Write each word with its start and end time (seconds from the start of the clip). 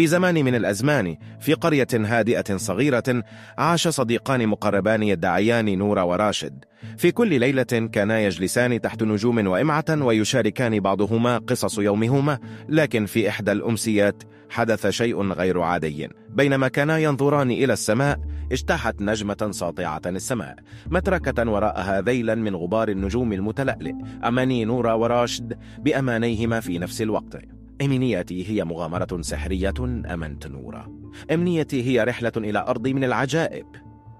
في 0.00 0.06
زمان 0.06 0.34
من 0.34 0.54
الأزمان 0.54 1.16
في 1.40 1.54
قرية 1.54 1.86
هادئة 1.94 2.56
صغيرة 2.56 3.22
عاش 3.58 3.88
صديقان 3.88 4.46
مقربان 4.46 5.02
يدعيان 5.02 5.78
نور 5.78 5.98
وراشد. 5.98 6.64
في 6.96 7.12
كل 7.12 7.40
ليلة 7.40 7.62
كانا 7.62 8.20
يجلسان 8.20 8.80
تحت 8.80 9.02
نجوم 9.02 9.46
وإمعة 9.46 9.84
ويشاركان 9.90 10.80
بعضهما 10.80 11.38
قصص 11.38 11.78
يومهما 11.78 12.38
لكن 12.68 13.06
في 13.06 13.28
إحدى 13.28 13.52
الأمسيات 13.52 14.22
حدث 14.50 14.86
شيء 14.86 15.32
غير 15.32 15.60
عادي. 15.60 16.08
بينما 16.28 16.68
كانا 16.68 16.98
ينظران 16.98 17.50
إلى 17.50 17.72
السماء 17.72 18.20
اجتاحت 18.52 19.02
نجمة 19.02 19.48
ساطعة 19.50 20.02
السماء 20.06 20.56
متركة 20.86 21.50
وراءها 21.50 22.00
ذيلا 22.00 22.34
من 22.34 22.56
غبار 22.56 22.88
النجوم 22.88 23.32
المتلألئ. 23.32 23.94
أماني 24.24 24.64
نور 24.64 24.86
وراشد 24.86 25.58
بأمانيهما 25.78 26.60
في 26.60 26.78
نفس 26.78 27.02
الوقت. 27.02 27.59
أمنيتي 27.82 28.48
هي 28.48 28.64
مغامرة 28.64 29.20
سحرية 29.20 29.74
أمنت 29.80 30.46
نورا 30.46 30.88
أمنيتي 31.32 31.82
هي 31.82 32.04
رحلة 32.04 32.32
إلى 32.36 32.58
أرض 32.58 32.88
من 32.88 33.04
العجائب 33.04 33.66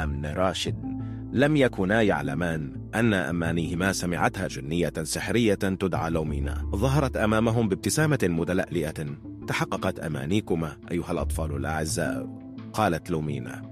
أمن 0.00 0.26
راشد 0.26 0.96
لم 1.32 1.56
يكونا 1.56 2.02
يعلمان 2.02 2.72
أن 2.94 3.14
أمانيهما 3.14 3.92
سمعتها 3.92 4.48
جنية 4.48 4.92
سحرية 5.02 5.54
تدعى 5.54 6.10
لومينا. 6.10 6.70
ظهرت 6.74 7.16
أمامهم 7.16 7.68
بابتسامة 7.68 8.18
متلألئة. 8.22 9.06
تحققت 9.48 9.98
أمانيكما 9.98 10.76
أيها 10.90 11.12
الأطفال 11.12 11.56
الأعزاء. 11.56 12.28
قالت 12.72 13.10
لومينا 13.10 13.62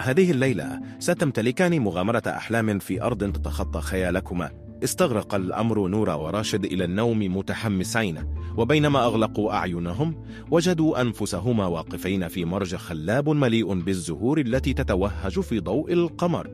هذه 0.00 0.30
الليلة 0.30 0.80
ستمتلكان 0.98 1.80
مغامرة 1.80 2.22
أحلام 2.26 2.78
في 2.78 3.02
أرض 3.02 3.32
تتخطى 3.32 3.80
خيالكما. 3.80 4.50
استغرق 4.84 5.34
الأمر 5.34 5.88
نورا 5.88 6.14
وراشد 6.14 6.64
إلى 6.64 6.84
النوم 6.84 7.36
متحمسين 7.36 8.18
وبينما 8.56 9.04
أغلقوا 9.04 9.52
أعينهم 9.52 10.24
وجدوا 10.50 11.00
أنفسهما 11.00 11.66
واقفين 11.66 12.28
في 12.28 12.44
مرج 12.44 12.74
خلاب 12.76 13.28
مليء 13.28 13.74
بالزهور 13.74 14.40
التي 14.40 14.74
تتوهج 14.74 15.40
في 15.40 15.60
ضوء 15.60 15.92
القمر. 15.92 16.50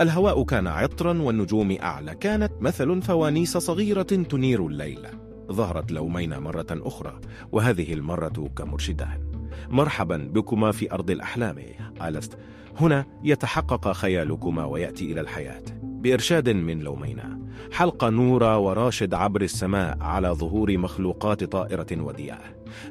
الهواء 0.00 0.44
كان 0.44 0.66
عطرا 0.66 1.22
والنجوم 1.22 1.76
أعلى 1.82 2.14
كانت 2.14 2.52
مثل 2.60 3.02
فوانيس 3.02 3.56
صغيرة 3.56 4.02
تنير 4.02 4.66
الليل. 4.66 5.06
ظهرت 5.52 5.92
لومين 5.92 6.38
مرة 6.38 6.66
أخرى 6.70 7.20
وهذه 7.52 7.92
المرة 7.92 8.50
كمرشدان. 8.56 9.32
مرحبا 9.68 10.16
بكما 10.16 10.72
في 10.72 10.92
أرض 10.92 11.10
الأحلام 11.10 11.58
ألست. 12.02 12.38
هنا 12.76 13.04
يتحقق 13.24 13.92
خيالكما 13.92 14.64
ويأتي 14.64 15.12
إلى 15.12 15.20
الحياة. 15.20 15.93
بإرشاد 16.04 16.48
من 16.48 16.80
لومينا. 16.80 17.38
حلق 17.72 18.04
نورا 18.04 18.56
وراشد 18.56 19.14
عبر 19.14 19.42
السماء 19.42 19.98
على 20.00 20.28
ظهور 20.28 20.78
مخلوقات 20.78 21.44
طائرة 21.44 21.86
وديعة. 21.92 22.40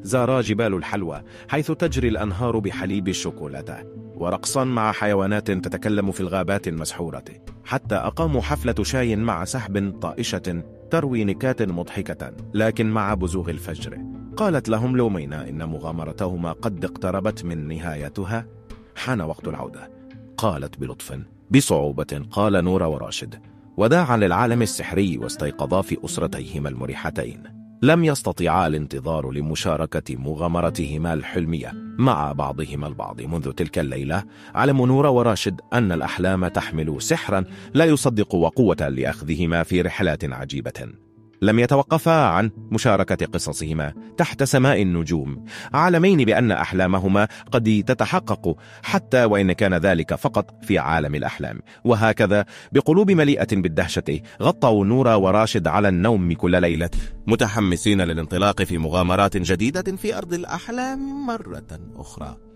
زارا 0.01 0.41
جبال 0.41 0.73
الحلوى 0.73 1.23
حيث 1.47 1.71
تجري 1.71 2.07
الأنهار 2.07 2.59
بحليب 2.59 3.07
الشوكولاتة. 3.07 3.77
ورقصا 4.15 4.63
مع 4.63 4.91
حيوانات 4.91 5.51
تتكلم 5.51 6.11
في 6.11 6.21
الغابات 6.21 6.67
المسحورة. 6.67 7.23
حتى 7.65 7.95
أقاموا 7.95 8.41
حفلة 8.41 8.83
شاي 8.83 9.15
مع 9.15 9.45
سحب 9.45 9.99
طائشة 10.01 10.63
تروي 10.91 11.23
نكات 11.23 11.61
مضحكة 11.61 12.31
لكن 12.53 12.91
مع 12.91 13.13
بزوغ 13.13 13.49
الفجر. 13.49 13.97
قالت 14.37 14.69
لهم 14.69 14.97
لومينا 14.97 15.49
إن 15.49 15.63
مغامرتهما 15.65 16.51
قد 16.51 16.85
اقتربت 16.85 17.45
من 17.45 17.67
نهايتها. 17.67 18.47
حان 18.95 19.21
وقت 19.21 19.47
العودة. 19.47 19.91
قالت 20.37 20.79
بلطف 20.79 21.19
بصعوبة 21.53 22.25
قال 22.31 22.63
نور 22.63 22.83
وراشد 22.83 23.35
وداعا 23.77 24.17
للعالم 24.17 24.61
السحري 24.61 25.17
واستيقظا 25.17 25.81
في 25.81 25.97
أسرتيهما 26.05 26.69
المريحتين. 26.69 27.43
لم 27.81 28.03
يستطيعا 28.03 28.67
الانتظار 28.67 29.31
لمشاركة 29.31 30.15
مغامرتهما 30.15 31.13
الحلمية 31.13 31.71
مع 31.97 32.31
بعضهما 32.31 32.87
البعض. 32.87 33.21
منذ 33.21 33.51
تلك 33.51 33.79
الليلة 33.79 34.23
علم 34.55 34.85
نور 34.85 35.05
وراشد 35.05 35.61
أن 35.73 35.91
الأحلام 35.91 36.47
تحمل 36.47 37.01
سحرا 37.01 37.43
لا 37.73 37.85
يصدق 37.85 38.35
وقوة 38.35 38.89
لأخذهما 38.89 39.63
في 39.63 39.81
رحلات 39.81 40.33
عجيبة. 40.33 41.02
لم 41.43 41.59
يتوقفا 41.59 42.25
عن 42.25 42.51
مشاركة 42.71 43.25
قصصهما 43.25 43.93
تحت 44.17 44.43
سماء 44.43 44.81
النجوم. 44.81 45.45
عالمين 45.73 46.25
بأن 46.25 46.51
أحلامهما 46.51 47.27
قد 47.51 47.83
تتحقق 47.87 48.55
حتى 48.83 49.23
وإن 49.23 49.51
كان 49.51 49.73
ذلك 49.73 50.15
فقط 50.15 50.63
في 50.63 50.79
عالم 50.79 51.15
الأحلام. 51.15 51.59
وهكذا 51.83 52.45
بقلوب 52.71 53.11
مليئة 53.11 53.47
بالدهشة 53.51 54.19
غطوا 54.41 54.85
نورا 54.85 55.15
وراشد 55.15 55.67
على 55.67 55.89
النوم 55.89 56.33
كل 56.33 56.61
ليلة. 56.61 56.89
متحمسين 57.27 58.01
للانطلاق 58.01 58.63
في 58.63 58.77
مغامرات 58.77 59.37
جديدة 59.37 59.95
في 59.95 60.17
أرض 60.17 60.33
الأحلام 60.33 61.25
مرة 61.25 61.79
أخرى. 61.95 62.52